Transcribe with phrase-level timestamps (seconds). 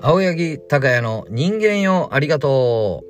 [0.00, 3.04] 青柳高也の人間よありがと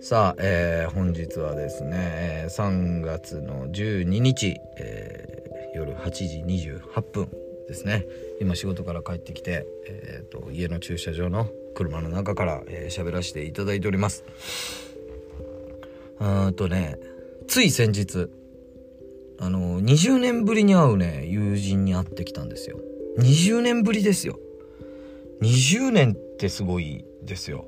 [0.00, 0.02] う。
[0.02, 7.30] さあ、えー、本日はですね3月の12日、えー、夜8時28分
[7.68, 8.06] ですね。
[8.40, 14.24] 今仕事から帰ってきて、えーと、家の駐車場の車の中から喋、えー、らせていただいております。
[16.20, 16.96] うんとね
[17.46, 18.28] つい先日
[19.40, 22.78] あの20年ぶりに会うね友人に会ってきたんですよ。
[23.18, 24.38] 20年ぶりですよ。
[25.42, 27.66] 20年ってすごいですよ。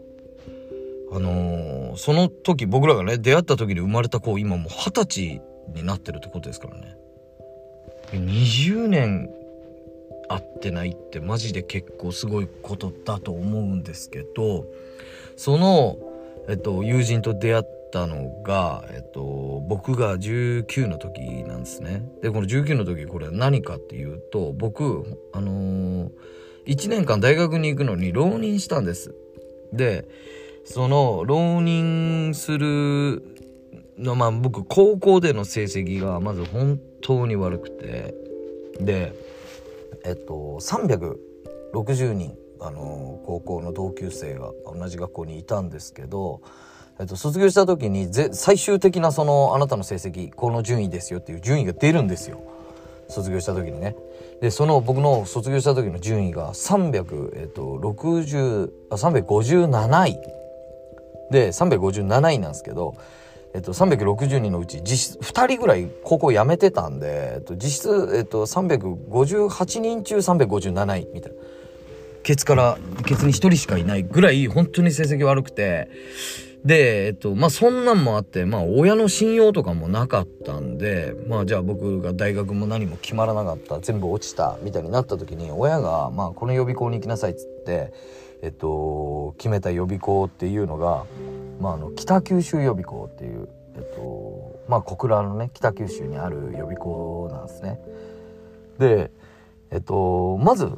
[1.12, 5.41] あのー、その時僕らがね出会った時に生まれた子今もう二十歳
[5.74, 6.96] になってるってことですからね。
[8.12, 9.30] 20年
[10.29, 14.66] 会ってないってマジで結構すごいことだと思うんですけど
[15.37, 15.98] その、
[16.48, 22.09] えっと、友人と出会ったのが、えっと、僕が19の時なんですね。
[22.23, 26.11] でこの19の時これ何かっていうと僕あのー、
[26.66, 29.15] 1年間大学に行くのに浪人したんです。
[29.73, 30.07] で
[30.65, 33.23] その浪人する
[33.99, 38.15] のまあ僕高校での成績がまず本当に悪くて
[38.80, 39.13] で
[40.04, 46.43] えっと360人あの高校の同級生が同じ学校にいたんですけど、
[47.01, 52.42] えっと、卒業した時に最終的なそのあなたの成績この順位ですよっていう順位が出るんですよ
[53.09, 53.96] 卒業した時にね。
[54.40, 60.20] でその僕の卒業した時の順位が300えっと60あ357位
[61.30, 62.95] で357位なんですけど
[63.52, 71.38] えっと、360人のうち実質2人ぐらい高校辞めてたんで、えっと、実質、えっと、358人中357位みたいな。
[72.22, 75.88] ケツから、ケツに1人しかいないぐらい本当に成績悪くて、
[76.65, 87.93] で、えっと、まあ、そんなんもあって、まあ、親の信用とかもなかったんで、まあ、じゃあ僕が大学も何も決まらなかった、全部落ちた、みたいになった時に、親が、まあ、この予備校に行きなさいっつって、
[88.43, 91.04] えっと、決めた予備校っていうのが、
[91.60, 97.78] まあ、あの北九州予備校っていう、えっとまあ、小倉のね北九州にある予備校なんですね。
[98.78, 99.10] で、
[99.70, 100.72] えっと、まず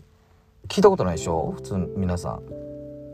[0.66, 1.52] 聞いたことないでしょ？
[1.54, 2.42] 普通皆さん。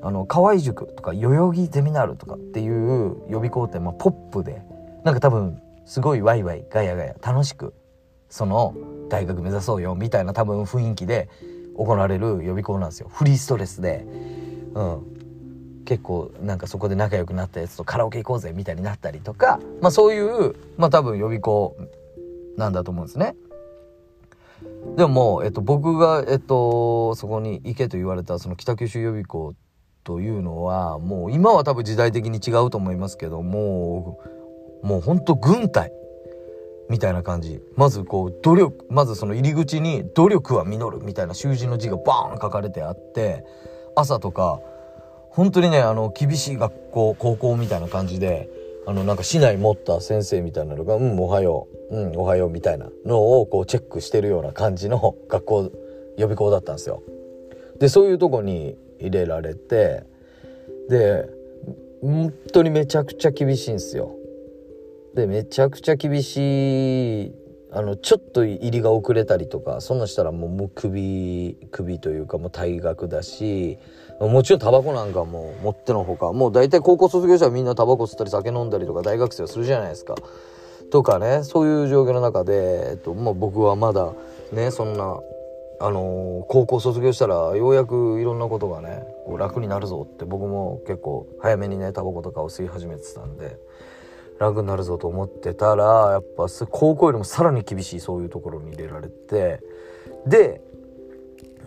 [0.02, 4.62] あの河合塾とか代々木ゼミナールとかっていう予備校って、まあ、ポップで
[5.04, 7.74] なんか多分すごいワイワイガヤガヤ楽しく
[8.28, 8.74] その
[9.08, 11.28] 大学目指そうよみたいな多分雰囲気で
[11.76, 13.08] 行われる予備校なんですよ。
[13.08, 14.04] フリーストレスで、
[14.74, 21.76] うん、結構なんかそこで仲良くなったやつとカラオケ行こうぜみたいになったりとか、まあそういう、まあ多分予備校
[22.56, 23.36] なんだと思うんですね。
[24.96, 29.54] でも、えっと、僕が、えっと、そこに行けと言われたその北九州予備校
[30.04, 34.18] というのはもう今は多分時代的に違うと思いますけども
[34.82, 35.92] もうほんと軍隊
[36.88, 43.44] みたいな感じまずこう努力まずその入り口に「努力は実る」みたいな習字の字がバーン書かれてあって
[43.94, 44.60] 朝とか
[45.38, 48.48] 本当にね、あの、厳しい学校、高校みたいな感じで、
[48.88, 55.72] あの、なんか市内持った先生みたいなのが、うん、おはよう、うん、おはようみたいなのをこうチェックしてるような感じの学校、
[56.16, 57.04] 予備校だったんですよ。
[57.78, 60.04] で、そういうとこに入れられて、
[60.88, 61.28] で、
[62.00, 64.14] 本当にめちゃくちゃ厳しいんですよ。
[65.14, 67.34] で、めちゃくちゃ厳しい、
[67.72, 73.78] あの、ちょっと入りが遅れたりとか、そんなしたらもう、もう首、首というかもう退学だし、
[74.20, 80.16] もちろんタバコなんかも持ってのほかもう大体高校卒業者はみんなタバコ吸ったり酒飲んだりとか大学生はするじゃないですか。
[80.90, 84.12] とかねそういう状況の中で、えっとまあ、僕はまだ
[84.52, 85.20] ねそんな、
[85.80, 93.56] あの、高校卒業したらようやくいろんなことがねこう楽になるぞって僕も結構早めにねタバコとかを吸い始めてたんで
[94.38, 99.60] 楽になるぞと思ってたらやっぱ高校よりもさらに厳しいそういうところに入れられて
[100.26, 100.60] で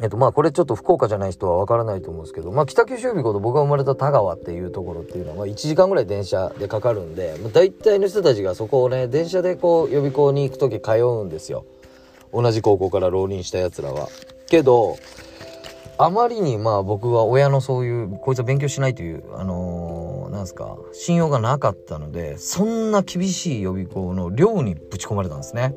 [0.01, 11.65] えっとまあこれちょっと福岡じゃない人はわからないと思うんですけど、まあ、北九州予備校と僕が生まれた田川っていうところっていうのは1時間ぐらい電車でかかるんで、まあ、大体の人たちがそこをね電車でこう予備校に行く時通うんですよ。
[12.33, 14.09] 同じ高校から浪人したやつらは。
[14.47, 14.97] けど
[15.97, 25.75] あまりにまあ僕は親のそういうこいつは勉強しないというあのー、なんすか信用がなかったのでそんな厳しい予備校の寮にぶち込まれたんですね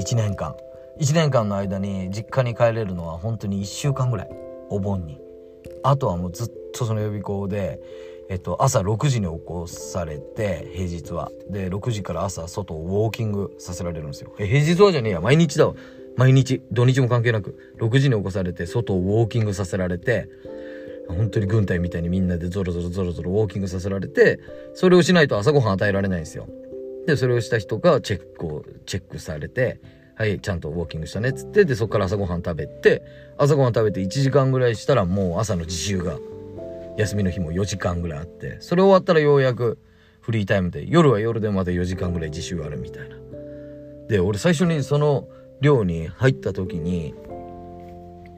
[0.00, 0.56] 1年間。
[1.00, 4.30] 1年間の間に実家に帰れるのは本当に1週間ぐらい
[4.68, 5.18] お盆に
[5.82, 7.80] あとはもうずっとその予備校で、
[8.30, 11.32] えっと、朝6時に起こされて平日は。
[11.50, 14.32] で6時から朝外をウォーキングさせられるんですよ。
[14.38, 15.20] え平日はじゃねえや。
[15.20, 15.74] 毎日だわ。
[16.16, 16.62] 毎日。
[16.70, 17.74] 土日も関係なく。
[17.80, 20.28] 6時に起こされて外をウォーキングさせられて
[21.08, 24.38] 本当に軍隊みたいにみんなでゾロゾロゾロゾロウォーキングさせられて
[24.74, 26.46] それをしないと朝ごはん与えられないんですよ。
[27.08, 29.80] でそれをした人がチェックをチェックされて
[30.14, 33.02] はいちゃんとウォーキングしたねっつってでそこから朝ごはん食べて
[33.38, 36.16] 朝ごはん食べて1時間ぐらいしたらもう朝の自習が
[37.00, 39.78] 休みの日も4時間ぐらいあってそれ終わったらようやく
[40.20, 43.16] フリータイムで夜は夜でまた4時間ぐらい自習あるみたいな。
[44.08, 45.28] で俺最初にその
[45.60, 47.14] 寮に入った時に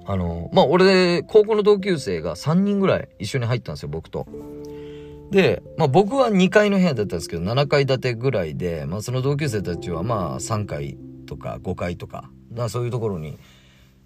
[0.05, 4.27] あのまあ俺高校の同級生が3人ぐらい一緒に入ったんですよ僕と。
[5.33, 13.39] で、まあ僕は2階の部屋だったんですけど、7階建てぐらいで、まあその同級生たちはまあ3階とか5階とか、かそういうところに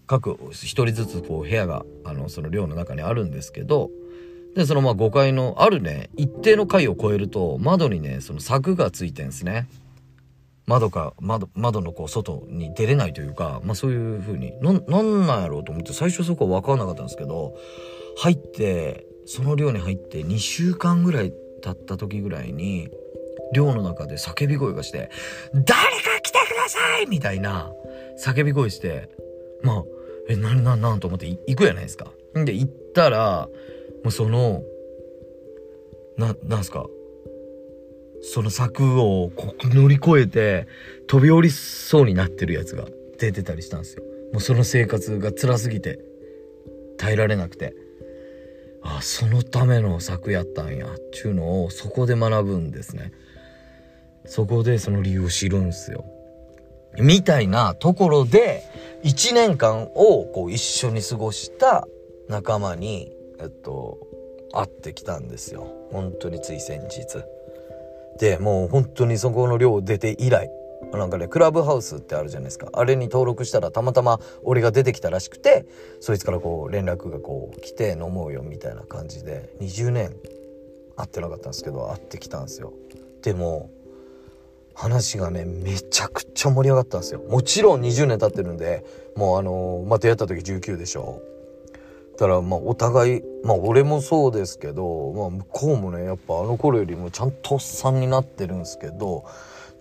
[0.07, 3.91] 各1人ずつこう部屋が、あの、その寮の中にあるんですけど、
[4.57, 9.69] で、そのまあ5階のあるね、一定の階を超えると、窓にね、その柵がついてんですね。
[10.67, 17.55] 窓か、窓、窓のこう外に出れないというか、まあそういう風に、な、なんなんやろうと思って最初そこは分かんなかったんですけど、
[18.17, 21.33] 入って、その寮に入って2週間ぐらい
[21.63, 22.89] 経った時ぐらいに、
[23.53, 25.11] 寮の中で叫び声がして、
[25.53, 27.71] 誰か来てくださいみたいな
[28.25, 29.11] 叫び声して、
[29.63, 29.85] まあ、
[30.29, 32.11] え、な、な、なんと思って行くやないですか。
[32.35, 33.49] で、行ったら、
[34.05, 34.63] もうその、
[36.17, 36.87] な、なんすか、
[38.23, 39.31] その柵を
[39.63, 40.67] 乗り越えて
[41.07, 42.87] 飛び降りそうになってるやつが
[43.19, 44.03] 出てたりしたんですよ。
[44.33, 46.01] もうその生活が辛すぎて
[46.99, 47.75] 耐えられなくて。
[48.89, 53.13] あそのための策やったんやっちゅうのをそこで学ぶんですね
[54.25, 56.05] そこでその理由を知るんすよ
[56.99, 58.63] みたいなところで
[59.05, 61.87] 1年間をこう一緒に過ごした
[62.29, 63.99] 仲間にえっと
[64.53, 67.25] 会ってきたんですよ本当につい先日
[68.19, 70.51] でもう本当にそこの寮出て以来
[70.93, 72.69] なんかね、クラブハウスってあるじゃないですか。
[72.73, 75.67] あれに登録したらたまたま俺が出てきたらしくて、
[76.01, 80.17] そいつからこう連絡がこう来て飲もうよみたいな感じで、20年
[80.97, 82.73] 会ってなかったんですけど、会ってきたんですよ。
[83.23, 83.71] でも、
[84.75, 87.21] 話がね、めちゃくちゃ盛り上がったんですよ。
[87.29, 88.85] もちろん20年経ってるんで、
[89.17, 91.23] もうあのー、まあ、出会った時19でしょ。
[92.19, 99.25] だからまあお互いまあ俺もそうですけど、まあ、向こうもねやっぱあの頃よりもちゃんとおっさんになってるんですけど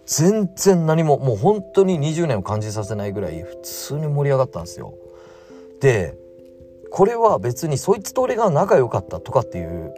[0.06, 4.94] 全然何ももう本当に20年を感じさせないぐらい普通に盛り上がったんですよ。
[5.80, 6.16] で
[6.92, 9.94] これは別にそいつと俺が仲良かったとかっていう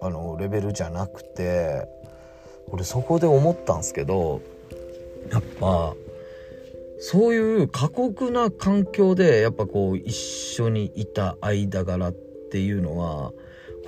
[0.00, 1.86] あのレベルじゃなくて
[2.68, 4.40] 俺そこで思ったんですけど
[5.30, 5.94] やっぱ
[7.04, 13.32] そういう過酷な環境でやっぱこう一緒にいた間柄っていうのは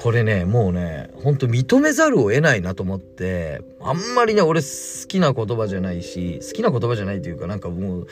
[0.00, 8.06] これね、もうね、ほんと認めざるを得ないなと思って、あんまりね、俺好きな言葉じゃないし、好きな言葉じゃないというか、なんかもう、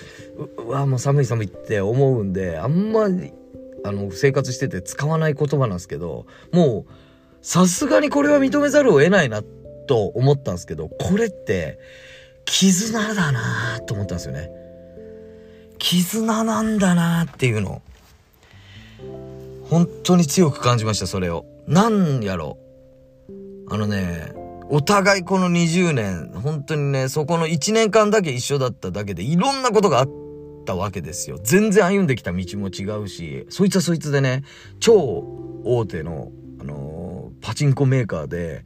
[0.58, 3.32] うわ、もう寒い寒いって思うんで、あんまり、
[3.82, 6.92] あの、生活してて使わない言葉なんですけど、もう、
[7.42, 9.42] さすがにこれは認めざるを得ないな
[9.88, 11.80] と思ったんですけど、これって、
[12.44, 14.61] 絆だなと思ったんですよね。
[15.82, 17.82] 絆なんだなっていうの。
[19.64, 21.44] 本当に強く感じました、それを。
[21.66, 22.56] なんやろ。
[23.68, 24.32] あのね、
[24.70, 30.08] お互いこの20年、本当にね、そこの1年間だけ一緒だっただけでいろんなことがあっ
[30.64, 31.40] たわけですよ。
[31.42, 34.44] 全然歩んできた道も違うし、そいつはそいつでね、
[34.78, 34.94] 超
[35.64, 36.30] 大手の、
[36.60, 38.64] あのー、パチンコメーカーで、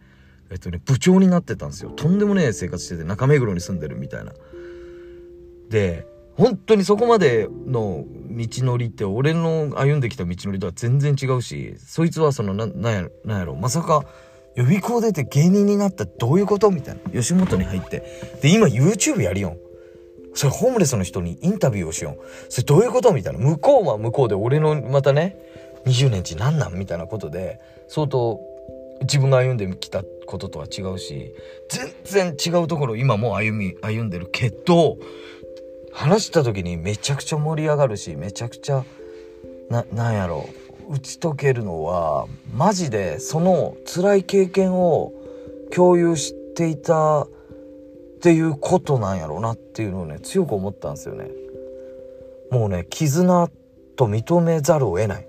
[0.51, 1.91] えっとね、部長になってたんですよ。
[1.91, 4.35] とんでもねえ生活してて、中目黒に住んでるみたいな。
[5.71, 6.07] で、
[6.37, 14.05] 本当にそこまでの道のりって俺の歩んできた道のりとは全然違うし、そいつはそのな、なんやなんやろ、まさか
[14.55, 16.71] 予備校出て芸人になったどういうこと？
[16.71, 17.11] みたいな。
[17.11, 18.03] 吉本に入って。
[18.43, 19.59] で、今 YouTube やりよん。
[20.35, 22.17] それホームレスの人にインタビューをしよん。
[22.51, 23.13] それどういうこと？
[23.13, 23.39] みたいな。
[23.39, 25.37] 向こうは向こうで俺のまたね、
[25.87, 26.75] 20年ちなんなん？
[26.75, 28.41] みたいなことで、相当
[29.03, 31.35] 自分が歩んできたこととは違うし、
[32.05, 34.99] 全然違うところ今も歩み、歩んでるけど、
[35.97, 38.85] 話した時にめちゃくちゃ盛り上がるしめちゃくちゃ
[39.71, 40.47] ななんやろ
[40.91, 45.15] 打ち解けるのはマジでその辛い経験を
[45.73, 47.29] 共有していたっ
[48.21, 51.31] ていうことなんやろうなっていうのをね強く思ったんですよね。
[52.51, 53.51] もうね絆
[53.97, 55.27] と認めざるを得ない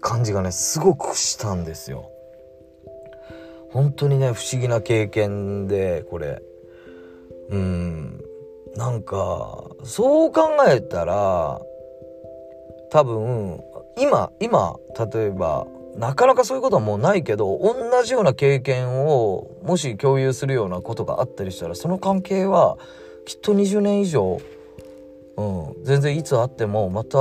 [0.00, 2.08] 感じがねすごくしたんですよ。
[3.72, 6.40] 本当にね不思議な経験でこれ
[7.50, 8.25] うん
[8.76, 11.60] なんかそう考えたら
[12.90, 13.60] 多分
[13.98, 14.76] 今今
[15.14, 15.66] 例えば
[15.96, 22.76] なかなかそういうことはもうないけど同じような経験をもし共有するようなことがあったりしたらその関係は
[23.24, 24.40] きっと20年以上、
[25.38, 27.18] うん、全然いつ会ってもまた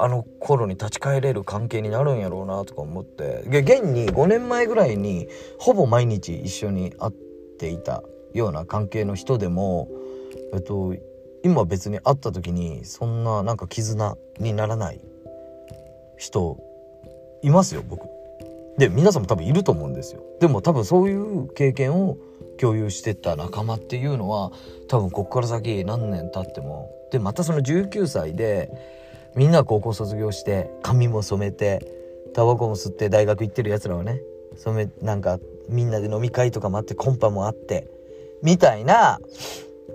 [0.00, 5.28] あの頃に立ち返れる関係になるんやろうなとか思って現に5年前ぐらいに
[5.58, 7.12] ほぼ毎日一緒に会っ
[7.58, 8.02] ていた
[8.32, 9.88] ような関係の人でも
[10.52, 10.94] えっと、
[11.42, 15.00] 今別に会った時にそんななんか絆にならない
[16.16, 16.58] 人
[17.42, 18.06] いますよ僕。
[18.78, 20.22] で皆さんも多分いると思うんですよ。
[20.40, 22.16] でも多分そういう経験を
[22.58, 24.52] 共有してた仲間っていうのは
[24.88, 28.70] 多分こっから先何年経ってもでまたその19歳で
[29.36, 31.80] みんな高校卒業して髪も染めて
[32.34, 34.20] タバコも吸って大学行ってるやつらはね
[34.56, 35.38] 染めなんか
[35.68, 37.88] みんなで飲み会とかもあってコンパもあって
[38.42, 39.20] みたいな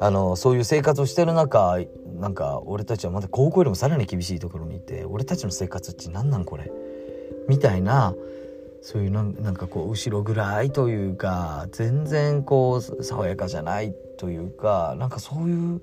[0.04, 1.80] あのそういう生活をしてる中
[2.20, 6.70] なんか俺たちはまだ高校よりもさらに厳しいところにいて俺たちの生活って何なんこれ？
[7.48, 8.14] みたいな
[8.82, 15.82] そういうなんかこう後ろ暗いというか全然こう爽やかじゃないというかなんかそういう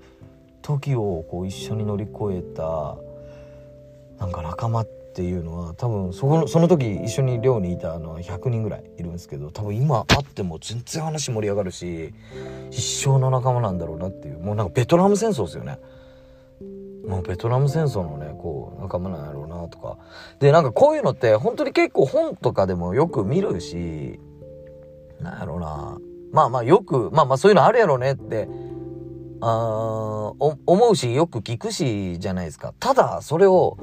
[0.61, 2.99] 時をこう一緒に乗り越えた
[4.19, 12.15] なんか仲間ってていうのは多分そこのその時一緒に寮にいたあの100人ぐらいいるんですけど多分今会っても全然話盛り上がるし
[12.71, 15.79] 一生の仲間なんだろうなっていうもうなんかベトナム戦争ですよね。
[17.07, 19.99] もうベトナム戦争のねこう仲間なんやろうなとか。
[20.39, 24.19] でなんかこういうのって本当に結構本とかでもよく見るし
[25.21, 25.99] なんやろうな。
[26.33, 28.49] まあまあよくまあまあそういうのあるやろうねって
[29.43, 32.73] あ思うしよく聞くしじゃないですか。
[32.81, 33.77] ただそれを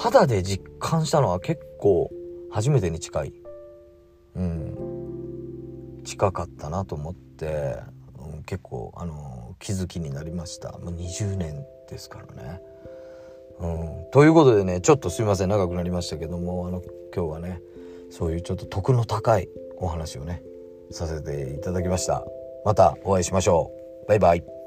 [0.00, 2.10] 肌で実感したのは結構
[2.50, 3.34] 初めてに近い。
[4.34, 6.02] うん。
[6.04, 7.76] 近かったなと思って、
[8.18, 10.72] うん、結構あの気づきになりました。
[10.78, 12.62] もう20年ですからね。
[13.58, 15.50] うん、ということでねちょっとすいません。
[15.50, 16.82] 長くなりましたけどもあの
[17.14, 17.60] 今日はね
[18.10, 20.42] そういうちょっと徳の高いお話をね
[20.90, 22.24] させていただきました。
[22.64, 23.70] またお会いしましょ
[24.06, 24.08] う。
[24.08, 24.59] バイバイ。